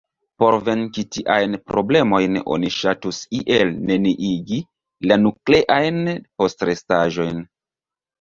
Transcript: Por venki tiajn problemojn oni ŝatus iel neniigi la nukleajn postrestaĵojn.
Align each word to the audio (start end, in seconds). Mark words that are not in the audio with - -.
Por 0.41 0.55
venki 0.67 1.01
tiajn 1.15 1.57
problemojn 1.71 2.39
oni 2.55 2.71
ŝatus 2.77 3.19
iel 3.39 3.69
neniigi 3.89 4.57
la 5.11 5.19
nukleajn 5.27 6.01
postrestaĵojn. 6.43 7.45